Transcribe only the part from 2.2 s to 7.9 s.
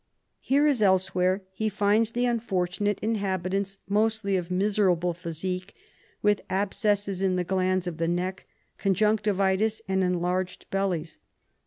unfortunate inhabitants mostly of miserable physique, with abscesses in the glands